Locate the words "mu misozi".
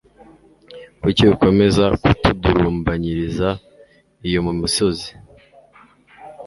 4.45-5.09